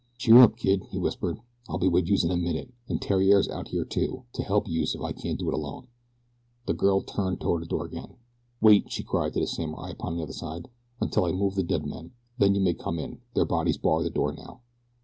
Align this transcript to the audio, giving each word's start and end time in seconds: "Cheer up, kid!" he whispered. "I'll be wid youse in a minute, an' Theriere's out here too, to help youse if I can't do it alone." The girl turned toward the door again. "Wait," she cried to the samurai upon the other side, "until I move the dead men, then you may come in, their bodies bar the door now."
"Cheer 0.17 0.39
up, 0.39 0.57
kid!" 0.57 0.85
he 0.89 0.97
whispered. 0.97 1.41
"I'll 1.69 1.77
be 1.77 1.87
wid 1.87 2.09
youse 2.09 2.23
in 2.23 2.31
a 2.31 2.35
minute, 2.35 2.73
an' 2.89 2.97
Theriere's 2.97 3.47
out 3.49 3.67
here 3.67 3.85
too, 3.85 4.23
to 4.33 4.41
help 4.41 4.67
youse 4.67 4.95
if 4.95 5.01
I 5.01 5.11
can't 5.11 5.37
do 5.37 5.47
it 5.47 5.53
alone." 5.53 5.85
The 6.65 6.73
girl 6.73 7.01
turned 7.01 7.39
toward 7.39 7.61
the 7.61 7.67
door 7.67 7.85
again. 7.85 8.15
"Wait," 8.61 8.91
she 8.91 9.03
cried 9.03 9.33
to 9.33 9.39
the 9.39 9.45
samurai 9.45 9.91
upon 9.91 10.17
the 10.17 10.23
other 10.23 10.33
side, 10.33 10.69
"until 10.99 11.25
I 11.25 11.33
move 11.33 11.53
the 11.53 11.61
dead 11.61 11.85
men, 11.85 12.13
then 12.39 12.55
you 12.55 12.61
may 12.61 12.73
come 12.73 12.97
in, 12.97 13.19
their 13.35 13.45
bodies 13.45 13.77
bar 13.77 14.01
the 14.01 14.09
door 14.09 14.33
now." 14.33 14.61